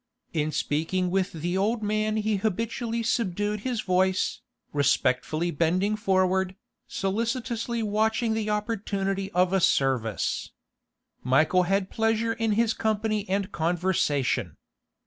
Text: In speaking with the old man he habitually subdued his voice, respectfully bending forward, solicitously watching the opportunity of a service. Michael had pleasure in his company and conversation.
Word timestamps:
In 0.33 0.51
speaking 0.51 1.11
with 1.11 1.31
the 1.31 1.55
old 1.55 1.83
man 1.83 2.17
he 2.17 2.37
habitually 2.37 3.03
subdued 3.03 3.59
his 3.59 3.81
voice, 3.81 4.41
respectfully 4.73 5.51
bending 5.51 5.95
forward, 5.95 6.55
solicitously 6.87 7.83
watching 7.83 8.33
the 8.33 8.49
opportunity 8.49 9.31
of 9.33 9.53
a 9.53 9.59
service. 9.59 10.53
Michael 11.21 11.65
had 11.69 11.91
pleasure 11.91 12.33
in 12.33 12.53
his 12.53 12.73
company 12.73 13.29
and 13.29 13.51
conversation. 13.51 14.57